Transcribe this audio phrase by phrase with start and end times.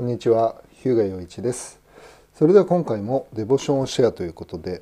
[0.00, 1.78] こんにちは、日向洋一です。
[2.34, 4.80] それでは今回もデボションをシェアということで、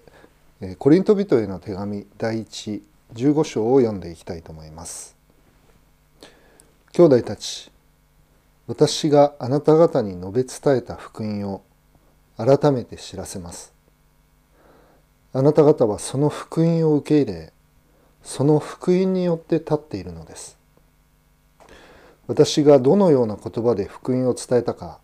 [0.78, 5.16] コリント人への手紙第一15章を読んでいきたいと思います。
[6.92, 7.72] 兄弟たち、
[8.68, 11.62] 私があなた方に述べ伝えた福音を
[12.36, 13.72] 改めて知らせます。
[15.32, 17.52] あなた方はその福音を受け入れ、
[18.22, 20.56] その福音によって立っているのです。
[22.28, 25.00] 私がどのような言葉で福音を伝えたか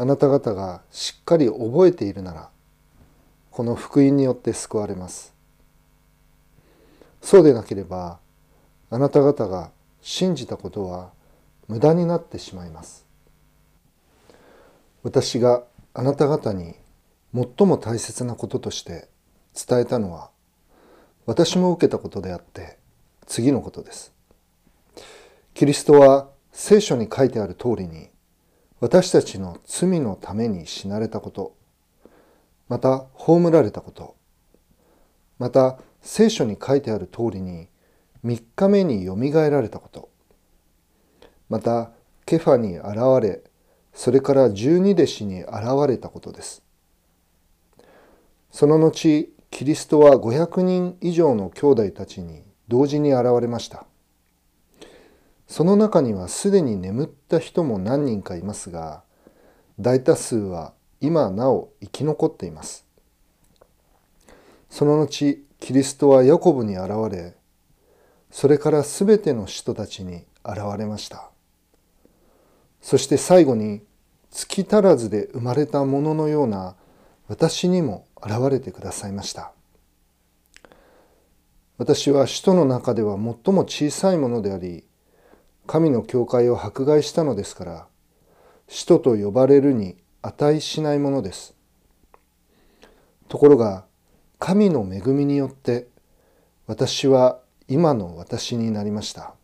[0.00, 2.48] あなた方がしっかり覚えているなら
[3.50, 5.34] この福音によって救われます。
[7.20, 8.18] そうでなければ
[8.88, 11.10] あなた方が信じたことは
[11.68, 13.04] 無駄になってしまいます。
[15.02, 16.76] 私があなた方に
[17.34, 19.06] 最も大切なこととして
[19.54, 20.30] 伝えたのは
[21.26, 22.78] 私も受けたことであって
[23.26, 24.14] 次のことです。
[25.52, 28.08] キリストは聖書に書いてある通りに
[28.80, 31.54] 私たちの罪のために死なれたこと。
[32.68, 34.16] また葬られたこと。
[35.38, 37.68] また聖書に書いてある通りに
[38.24, 40.08] 3日目によみがえられたこと。
[41.50, 41.90] また
[42.24, 43.42] ケファに現れ
[43.92, 45.52] それから十二弟子に現
[45.86, 46.62] れたことです。
[48.50, 53.89] その後キリストは500人以上の兄弟たちに同時に現れました。
[55.50, 59.02] その中にはすでに眠った人も何人かいますが
[59.80, 62.86] 大多数は今なお生き残っています。
[64.68, 67.34] その後キリストはヤコブに現れ
[68.30, 71.30] それからすべての人たちに現れました。
[72.80, 73.82] そして最後に
[74.30, 76.76] 月足らずで生まれたもののような
[77.26, 79.50] 私にも現れてくださいました。
[81.76, 84.84] 私は使徒の中では最も小さいものであり
[85.70, 87.86] 神の教会を迫害したのですから
[88.66, 91.54] 使徒と呼ばれるに値しないものです。
[93.28, 93.84] ところが
[94.40, 95.86] 神の恵みによって
[96.66, 97.38] 私は
[97.68, 99.34] 今の私になりました。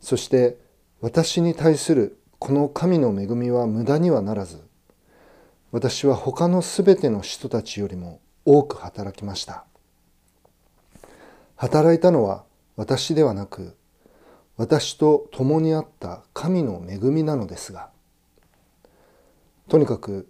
[0.00, 0.58] そして
[1.00, 4.60] 私に対するこの神の恵みは無駄にはならず
[5.70, 9.64] 私は他のすべての人たちよりも多く働きました。
[11.54, 12.42] 働いたのは
[12.74, 13.76] 私ではなく
[14.60, 17.88] 私と共にあった神の恵みなのですが
[19.70, 20.28] とにかく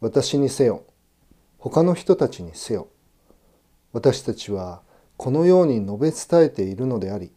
[0.00, 0.82] 私にせよ
[1.58, 2.88] 他の人たちにせよ
[3.92, 4.82] 私たちは
[5.16, 7.30] このように述べ伝えているのであり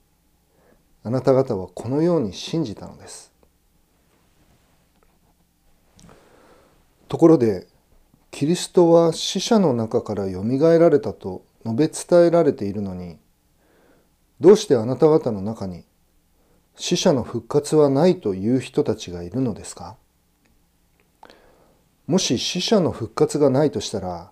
[1.03, 3.31] あなた方はこのように信じたのです。
[7.07, 7.67] ところで
[8.31, 13.19] キリストは死者の中からよみがえられたと述べ伝えられているのに
[14.39, 15.85] どうしてあなた方の中に
[16.75, 19.95] 死者の復活はないという人たちがいるのですか？
[22.05, 24.31] もし死者の復活がないとしたら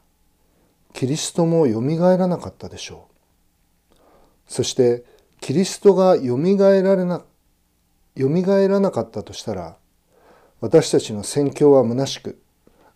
[0.94, 3.08] キリストもよみがえらなかったでしょ
[3.92, 3.96] う。
[4.48, 5.06] そして
[5.40, 7.24] キリストがよみがえられな
[8.16, 9.78] よみがえらなかったとしたら
[10.60, 12.42] 私たちの宣教は虚しく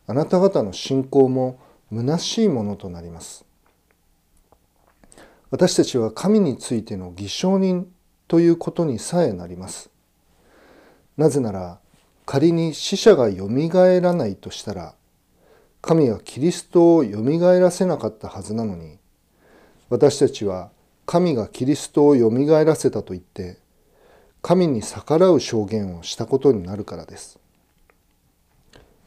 [0.05, 1.59] あなた方の信仰も
[1.91, 3.45] 虚しいものとなります。
[5.49, 7.89] 私たちは神についての偽証人
[8.27, 9.89] ということにさえなります。
[11.17, 11.79] なぜなら
[12.25, 14.93] 仮に死者がよみがえらないとしたら
[15.81, 18.97] 神はキリストをよみがえらせなかったはずなのに
[19.89, 20.69] 私たちは
[21.05, 23.57] 神がキリストをよみがえらせたと言って
[24.41, 27.39] 神に逆らう証言をしたことになるからです。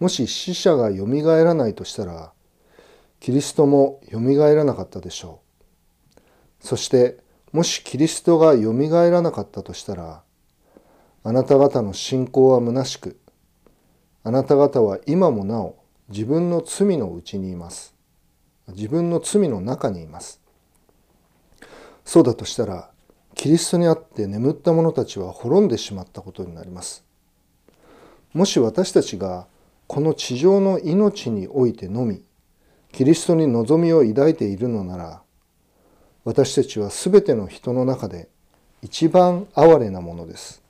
[0.00, 2.32] もし死者がよみがえらないとしたら
[3.20, 5.40] キリストもよみがえらなかったでしょ
[6.62, 6.66] う。
[6.66, 7.18] そして
[7.52, 10.22] もしキリストがよみがえらなかったとしたら
[11.24, 13.18] あなた方の信仰は虚しく
[14.22, 15.76] あなた方は今もなお
[16.10, 17.94] 自分の罪のうちにいます。
[18.68, 20.40] 自分の罪の中にいます。
[22.04, 22.90] そうだとしたら
[23.34, 27.04] キリストにあって眠った者たちは滅んでしまったことになります。
[28.32, 29.46] もし私たちが
[29.86, 32.22] この地上の命においてのみ
[32.92, 35.22] キリストに望みを抱いているのなら
[36.24, 38.28] 私たちはすべての人の中で
[38.82, 40.62] 一番哀れなものです。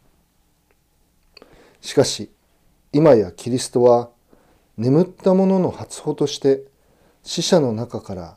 [1.80, 2.30] しかし
[2.92, 4.10] 今やキリストは
[4.76, 6.62] 眠った者の初歩として
[7.22, 8.36] 死者の中から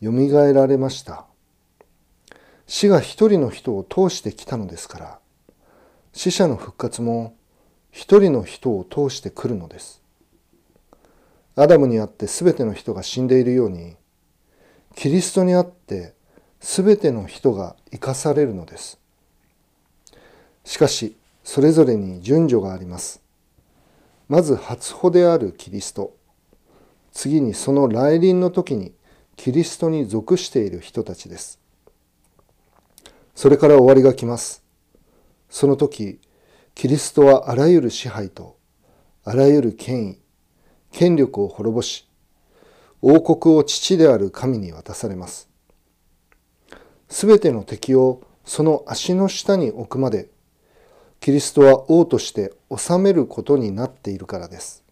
[0.00, 1.26] よみがえられました。
[2.66, 5.18] 死が一人の人を通してきたのですから
[6.12, 7.34] 死者の復活も
[7.90, 10.02] 一人の人を通してくるのです。
[11.56, 13.96] アダムにあって全ての人が死んでいるように
[14.94, 16.14] キリストにあって
[16.60, 18.98] すべての人が生かされるのです。
[20.64, 23.22] しかし、それぞれに順序があります。
[24.28, 26.14] まず初歩であるキリスト
[27.12, 28.92] 次にその来臨の時に
[29.36, 31.58] キリストに属している人たちです
[33.34, 34.62] それから終わりが来ます
[35.48, 36.20] その時
[36.74, 38.58] キリストはあらゆる支配と
[39.24, 40.18] あらゆる権威
[40.92, 42.06] 権力を滅ぼし
[43.00, 45.48] 王国を父である神に渡されます
[47.08, 50.28] すべての敵をその足の下に置くまで
[51.20, 54.84] キリストは王として治めることになっているからです。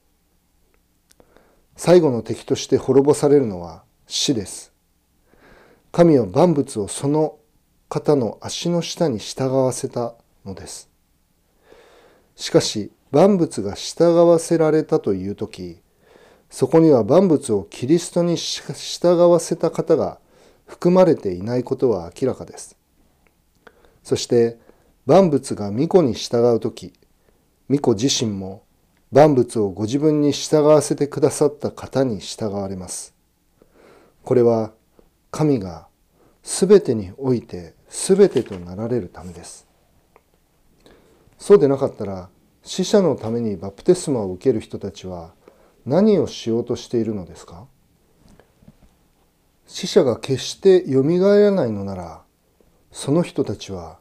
[1.76, 4.72] 最後の敵として滅ぼされるのは死です。
[5.92, 7.38] 神は万物をその
[7.88, 10.14] 方の足の下に従わせた
[10.44, 10.90] のです。
[12.34, 15.80] しかし万物が従わせられたという時
[16.50, 20.18] そこには万物をキリストに従わせた方が
[20.66, 22.76] 含まれていないことは明らかです。
[24.02, 24.58] そして
[25.06, 26.92] 万物が巫女に従う時
[27.68, 28.62] 巫女自身も
[29.12, 33.14] 万物をご自分に従わせてくださった方に従われます。
[34.24, 34.72] これは
[35.30, 35.86] 神が
[36.42, 39.66] 全てにおいて全てとなられるためです。
[41.38, 42.28] そうでなかったら
[42.62, 45.34] 死者のためにバプテスマを受ける人たちは
[45.84, 47.66] 何をしようとしているのですか？
[49.78, 52.22] 死者が決してよみがえらないのなら
[52.90, 53.98] その人たちは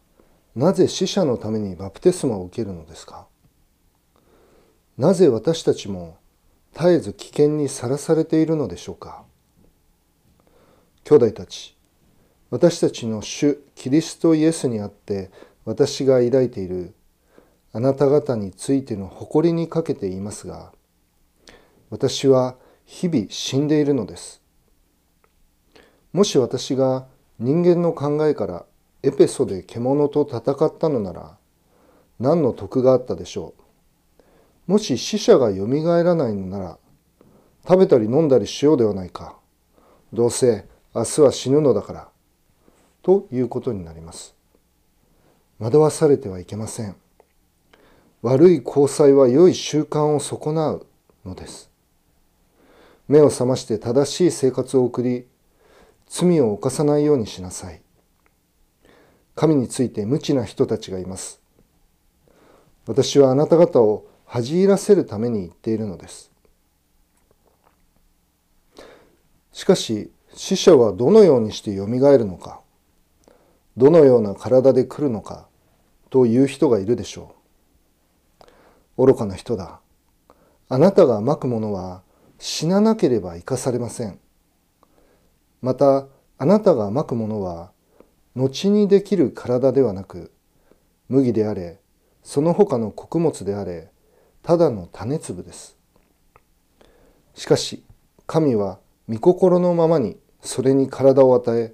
[0.55, 3.27] なぜ死者のためにバプテスマを受けるのですか？
[4.97, 6.17] なぜ私たちも
[6.71, 9.25] 絶えず危険にさらされているのでしょうか？
[11.03, 11.75] 兄弟たち
[12.51, 15.29] 私たちの主キリストイエスにあって
[15.65, 16.93] 私が抱いている
[17.73, 20.71] あなた方についての誇りにかけていますが
[21.89, 22.55] 私は
[22.85, 24.41] 日々死んでいるのです。
[26.15, 27.07] もし私が
[27.39, 28.65] 人間の考えから
[29.03, 31.35] エペソで獣と戦ったのなら
[32.21, 33.53] 何の得があったでしょ
[34.69, 34.71] う？
[34.71, 36.77] もし死者がよみがえらないのなら
[37.67, 39.35] 食べたり飲んだりしようではないか。
[40.13, 40.63] どうせ
[40.93, 42.07] 明日は死ぬのだから。
[43.03, 44.35] ということになります。
[45.59, 46.95] 惑わされてはいけません。
[48.21, 50.87] 悪い交際は良い習慣を損なう
[51.25, 51.69] のです。
[53.09, 55.27] 目を覚まして正しい生活を送り、
[56.17, 57.81] 罪を犯さないようにしなさい。
[59.35, 61.41] 神について無知な人たちがいます。
[62.87, 66.31] 私はあなた方を恥じらせるために言っているのです。
[69.51, 72.61] しかし、死者はどのようにしてよみがえるのか、
[73.75, 75.49] どのような体で来るのか
[76.11, 77.35] という人がいるでしょ
[78.97, 79.05] う。
[79.05, 79.81] 愚かな人だ。
[80.69, 82.03] あなたがまくものは
[82.39, 84.17] 死ななければ生かされません。
[85.65, 86.05] また、
[86.37, 87.71] あなたがまくものは
[88.35, 90.31] 後にできる体ではなく、
[91.09, 91.79] 麦であれ、
[92.21, 93.89] その他の穀物であれ、
[94.43, 95.75] ただの種粒です。
[97.33, 97.83] しかし、
[98.27, 98.77] 神は
[99.09, 101.73] 御心のままにそれに体を与え、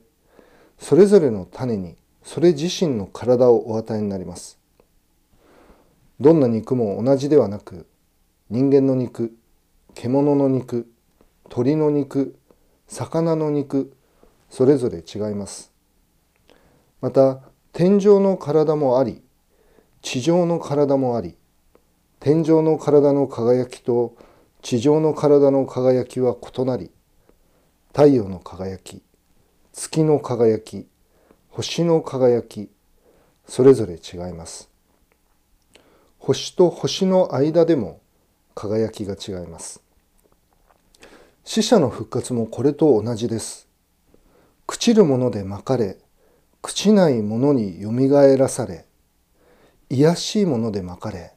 [0.79, 4.57] それぞれの種にそれ自身の体をお与えになります。
[6.21, 7.87] どんな肉も同じではなく
[8.49, 9.35] 人間の肉
[9.95, 10.89] 獣の肉
[11.49, 12.37] 鳥の肉
[12.91, 13.95] 魚の肉
[14.49, 15.71] それぞれ違います
[16.99, 17.39] また
[17.71, 19.23] 天上の体もあり
[20.01, 21.37] 地上の体もあり
[22.19, 24.17] 天上の体の輝きと
[24.61, 26.91] 地上の体の輝きは異なり
[27.93, 29.01] 太陽の輝き
[29.71, 30.85] 月の輝き
[31.49, 32.69] 星の輝き
[33.47, 34.69] それぞれ違います
[36.19, 38.01] 星と星の間でも
[38.53, 39.80] 輝きが違います。
[41.43, 43.67] 死者の復活もこれと同じです。
[44.67, 45.97] 朽ちるものでまかれ、
[46.61, 48.85] 朽ちないものによみがえらされ、
[49.89, 51.33] 卑しいものでまかれ、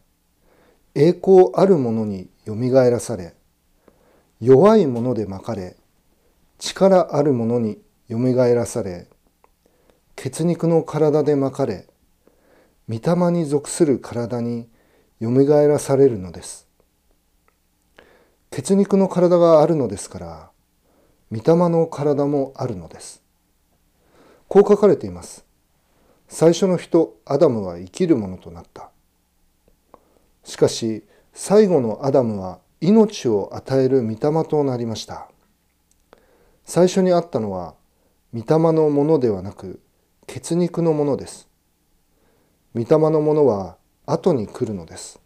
[0.95, 3.35] 栄光あるものによみがえらされ、
[4.41, 5.75] 弱いものでまかれ、
[6.59, 9.09] 力あるものによみがえらされ、
[10.17, 11.89] 血肉の体でまかれ、
[12.91, 14.69] 御霊に属する体に
[15.19, 16.64] よみがえらされるのです。
[18.57, 20.51] 血肉の体があるのですから、
[21.33, 23.21] 御霊の体もあるのです。
[24.47, 25.45] こう書かれています。
[26.29, 28.91] 最初の人、アダムは生きるものとなった。
[30.45, 35.29] しかし、最後のアダムは命を与える御霊となりました。
[36.65, 37.75] 最初にあったのは、
[38.33, 39.81] 御霊のものではなく、
[40.29, 41.49] 血肉のものです。
[42.73, 45.24] 御霊のものは後に来るのです。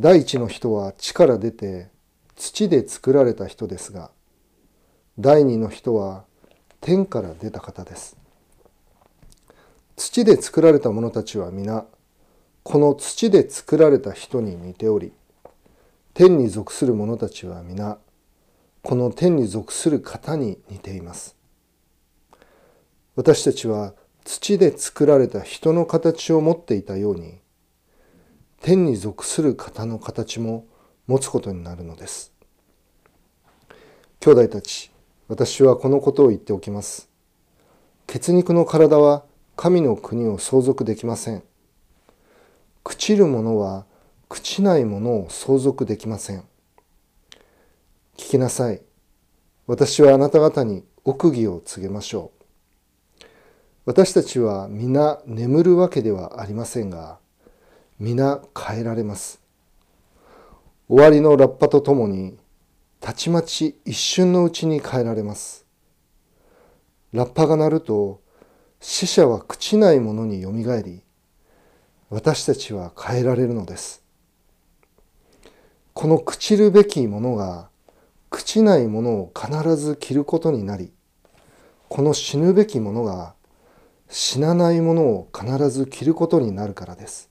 [0.00, 1.88] 第一の人は地から出て
[2.36, 4.10] 土で作られた人ですが、
[5.18, 6.24] 第二の人は
[6.80, 8.16] 天から出た方です。
[9.96, 11.84] 土で作られた者たちは皆、
[12.68, 15.10] この土で作られた人に似ており
[16.12, 17.96] 天に属する者たちは皆
[18.82, 21.34] この天に属する方に似ています
[23.16, 27.38] 私たちは土で作られた人の形を持っていたように
[28.60, 30.66] 天に属する方の形も
[31.06, 32.32] 持つことになるのです。
[34.20, 34.90] 兄弟たち
[35.28, 37.08] 私はこのことを言っておきます。
[38.06, 39.24] 血肉の体は
[39.56, 41.42] 神の国を相続できません。
[42.84, 43.86] 朽ちるものは
[44.28, 46.40] 朽ちないものを相続できません。
[48.16, 48.82] 聞きなさい。
[49.66, 52.32] 私はあなた方に奥義を告げましょ
[53.20, 53.24] う。
[53.84, 57.18] 私たちは皆眠るわけではありませんが
[58.00, 59.42] 皆変えられます。
[60.88, 62.38] 終わりのラッパとともに
[63.00, 65.66] たちまち一瞬のうちに変えられます。
[67.12, 68.20] ラッパが鳴ると
[68.78, 71.02] 死者は朽ちないものによみがえり
[72.08, 74.04] 私たちは変えられるのです。
[75.92, 77.68] この朽ちるべきものが
[78.30, 80.92] 朽ちないものを必ず着ることになり
[81.88, 83.34] この死ぬべきものが
[84.08, 87.28] 死なないものを必ず着ることになるからです。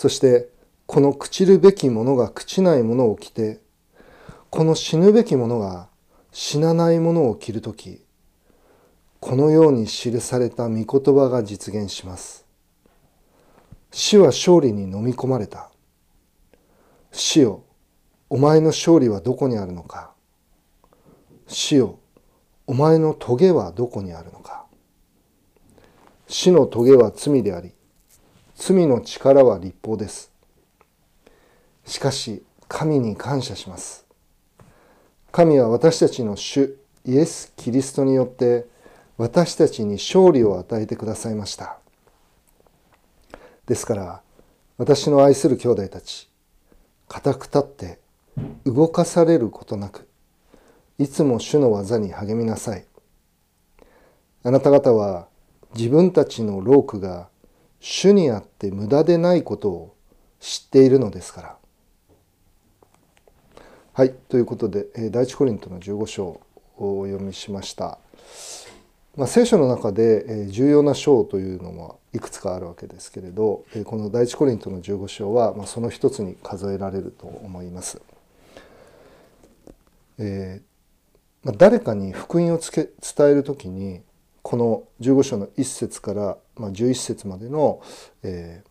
[0.00, 0.48] そして
[0.86, 3.60] この朽ちるべきものが朽ちないものを着て
[4.48, 5.88] この死ぬべきものが
[6.32, 8.00] 死なないものを着るとき
[9.20, 12.46] このように記された御言葉が実現します。
[13.90, 15.70] 死は勝利に飲み込まれた。
[17.12, 17.62] 死よ
[18.30, 20.14] お前の勝利はどこにあるのか。
[21.46, 21.98] 死よ
[22.66, 24.64] お前の棘はどこにあるのか。
[26.26, 27.74] 死の棘は罪であり
[28.62, 30.30] 罪の力は立法です。
[31.86, 34.04] しかし神に感謝します。
[35.32, 36.76] 神は私たちの主
[37.06, 38.66] イエス・キリストによって
[39.16, 41.78] 私たちに勝利を与えてくださいました。
[43.64, 44.20] ですから
[44.76, 46.28] 私の愛する兄弟たち
[47.08, 47.98] 固く立って
[48.66, 50.06] 動かされることなく
[50.98, 52.84] いつも主の技に励みなさい。
[54.42, 55.28] あなた方は
[55.74, 57.30] 自分たちの労苦が
[57.80, 59.96] 主にあって無駄でないことを
[60.38, 61.56] 知っているのですから
[63.92, 67.98] はいということで第一コリントの15章をお読みしました。
[69.16, 78.00] まあ、聖書の中で重要な章というのはいくつかあるわけですけれどこの第一コリントの15章はその一つに数えられると思います。
[80.18, 84.02] えーまあ、誰かに福音をつけ伝える時に
[84.42, 87.82] この15章の1節から、まあ、11節までの、
[88.22, 88.62] え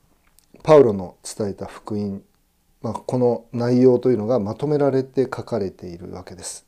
[0.56, 2.22] ー、パウロの伝えた福音、
[2.82, 6.66] まあ、この内容というのがまとめられて書かれているわけです。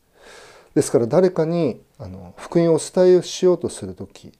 [0.75, 4.31] ですから誰かにあの福音をお伝えしようとする時、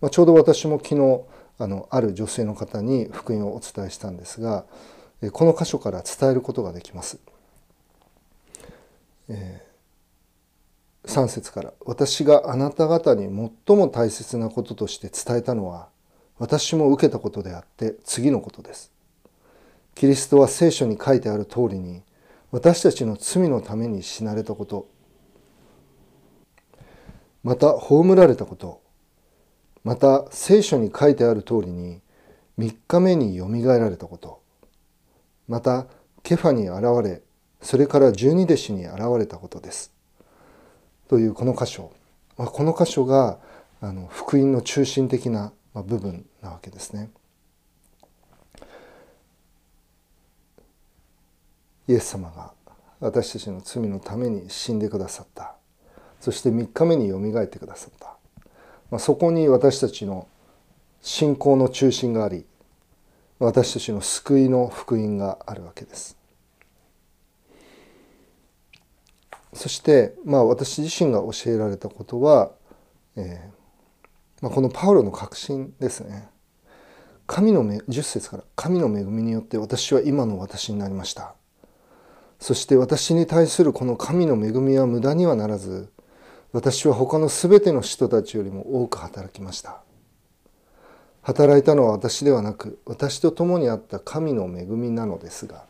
[0.00, 1.22] まあ、ちょうど私も昨日
[1.58, 4.64] あのある女性の方に福音をお伝えしたんですが
[5.32, 7.18] この箇所から伝えることができます。
[9.28, 9.71] えー、
[11.06, 13.24] 3節から「私があなた方に
[13.66, 15.88] 最も大切なこととして伝えたのは
[16.38, 18.90] 私も受けたことであって次のことです」。
[19.94, 22.02] キリストは聖書に書いてある通りに
[22.50, 24.86] 私たちの罪のために死なれたこと
[27.42, 28.80] また葬られたこと
[29.84, 32.00] また聖書に書いてある通りに
[32.58, 34.40] 3日目によみがえられたこと
[35.48, 35.86] また
[36.22, 37.22] ケファに現れ
[37.60, 39.91] それから十二弟子に現れたことです。
[41.12, 41.92] というこの箇所
[42.38, 43.36] まあこの箇所が
[43.82, 47.10] あの福音の中心的な部分なわけですね。
[51.86, 52.54] イエス様が
[52.98, 55.54] 私たちの罪のために死んでくださった。
[56.18, 58.16] そして3日目によみがえってくださった、
[58.90, 60.26] まあ、そこに私たちの
[61.02, 62.46] 信仰の中心があり
[63.38, 66.16] 私たちの救いの福音があるわけです
[69.54, 72.52] そしてまあ私自身が教えられたことは、
[73.16, 73.62] えー
[74.42, 76.28] まあ、このパウロの確信ですね。
[77.26, 81.34] 神の10節から「神の恵みによって私は今の私になりました」
[82.40, 85.88] そして私に対するこの神の恵みは無駄にはならず
[86.50, 89.82] 私は他の全ての人たちよりも多く働きました。
[91.22, 95.64] 働いたのは私ではなく私と共にあった神の恵みなのですが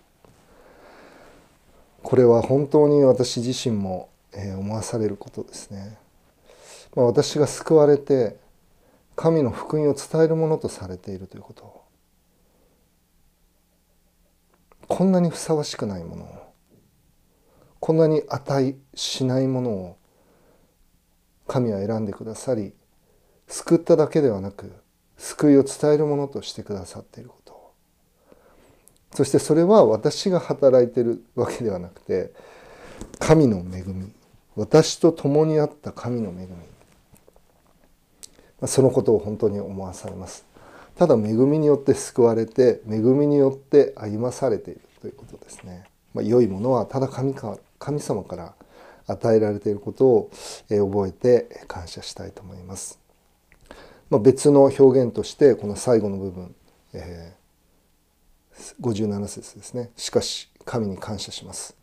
[2.02, 5.98] これは本当に私自身も思わされることですね、
[6.96, 8.36] まあ、私が救われて
[9.14, 11.82] 神の福音を伝えるものとされているということ。
[14.88, 16.52] こんなにふさわしくないものを
[17.80, 19.96] こんなに値しないものを
[21.48, 22.74] 神は選んでくださり
[23.48, 24.70] 救っただけではなく
[25.16, 27.41] 救いを伝えるものとしてくださっていること。
[29.14, 32.32] そしてそれは私が働いてるわけではなくて
[33.18, 34.12] 神の恵み。
[34.54, 36.46] 私と共にあった神の恵
[38.60, 38.68] み。
[38.68, 40.44] そのことを本当に思わされます。
[40.96, 44.80] ただ恵みによって救われて恵みによって歩まされている。
[45.02, 45.82] ということですね、
[46.14, 48.54] まあ、良いものはただ神か神様から
[49.08, 50.30] 与えられていることを
[50.68, 53.00] 覚えて感謝したいと思います、
[54.08, 56.54] まあ、別の表現としてこの最後の部分、
[56.92, 57.41] えー、
[58.80, 59.90] 57節ですね。
[59.96, 61.76] しかし神に感謝します。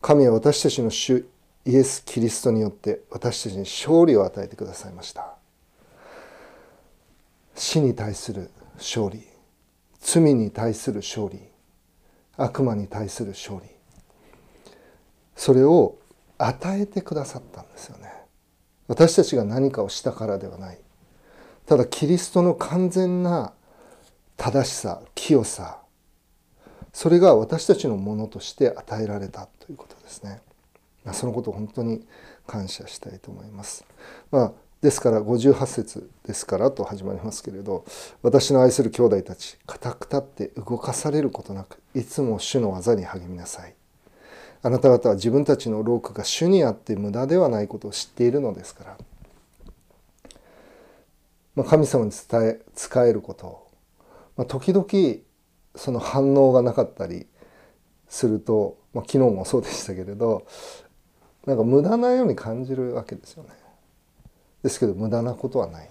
[0.00, 1.26] 神は私たちの主
[1.64, 5.34] イエス・キリストによって私たちに勝利を与えてくださいました。
[7.54, 9.26] 死に対する勝利
[10.00, 11.40] 罪に対する勝利
[12.36, 13.68] 悪魔に対する勝利
[15.34, 15.98] それを
[16.38, 18.12] 与えてくださったんですよね。
[18.86, 20.78] 私たちが何かをしたからではない。
[21.66, 23.52] ただキリストの完全な
[24.36, 25.77] 正しさ清さ
[26.98, 30.42] それが私たちのものとして与えられたということですね。
[31.12, 32.04] そのことを本当に
[32.44, 33.84] 感謝したいと思います。
[34.32, 37.84] まあ、ですから58節ですからと始まりますけれど
[38.22, 43.76] 私の愛する兄弟たち固く立って動かされることなくいつも主の技に励みなさい。
[44.64, 48.98] あなた方は自分たちの労苦が主にあって無駄ではないことを知っているのですから。
[51.54, 53.66] まあ、神様に伝え使えることを、
[54.36, 55.27] まあ、時々
[55.78, 57.26] その反応がなかったり
[58.08, 60.46] すると、まあ、昨日もそうでしたけれど
[61.46, 63.50] なんか無駄なように感じるわけですよね。
[64.62, 65.88] ですけど無駄なことはない。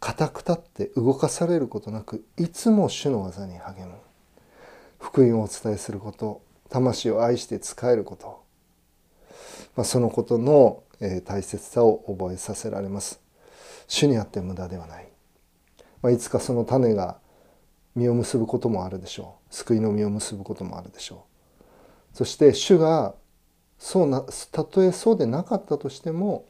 [0.00, 3.94] 固く立って動かされることなくいつも主の技に励む
[4.98, 8.42] 福音をお伝えすること魂を愛して仕えること、
[9.76, 13.20] まあ、そのことの、えー大切さを覚えさせられます
[13.86, 15.08] 主にあって無駄ではない、
[16.02, 17.18] まあ、いつかその種が
[17.94, 21.26] 実を結ぶこともあるでしょう救いの実を結ぶこともあるでしょ
[22.14, 23.14] うそして主が
[23.78, 26.44] そうなたとえそうでなかったとしても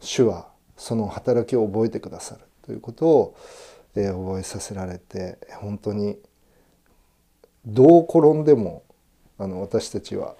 [0.00, 3.36] 主はその働きを覚えてくださるということを、
[3.94, 6.18] えー、覚えさせられて本当に
[7.64, 8.82] どう転んでも
[9.38, 10.34] あの私たちは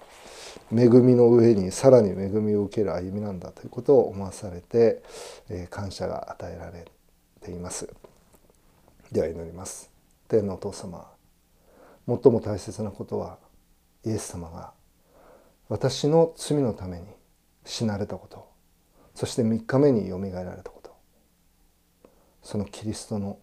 [0.71, 5.01] 恵みの上にさらに恵みを受ける歩みなんだということを思わされて、
[5.49, 6.85] えー、感謝が与えられ
[7.41, 7.89] ています。
[9.11, 9.96] では祈ります。
[10.27, 11.09] 天のお父様
[12.07, 13.37] 最も大切なことは
[14.05, 14.71] イエス様が
[15.69, 17.05] 私の罪のために
[17.65, 18.47] 死なれたこと
[19.15, 20.95] そして3日目によみがえられたこと
[22.41, 23.39] そのキリストの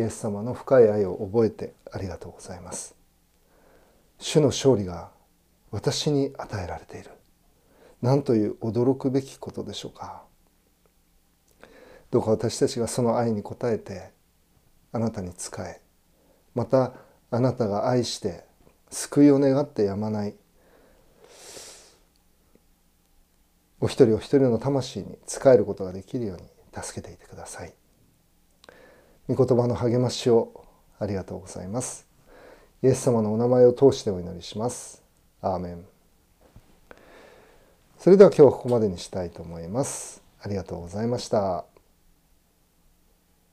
[0.00, 2.94] イエス様の深い愛を覚えてありがとうございます。
[4.18, 5.10] 主の勝利が
[5.70, 7.10] 私に与えられている。
[8.02, 10.22] 何という驚くべきことでしょうか。
[12.10, 14.10] どうか私たちがその愛に応えて
[14.92, 15.80] あなたに仕え
[16.54, 16.92] また
[17.30, 18.44] あなたが愛して
[18.90, 20.34] 救いを願ってやまない
[23.80, 26.42] お一人お一人の魂に仕えることができるように
[26.82, 27.72] 助けていてください。
[29.28, 30.64] 御言葉の励ましを
[30.98, 32.06] ありがとうございます。
[32.82, 35.02] イエス様のお名前を通してお祈りします。
[35.40, 35.84] アーメン。
[37.98, 40.22] それでは今日はここまでにしたいと思います。
[40.42, 41.69] ありがとうございました。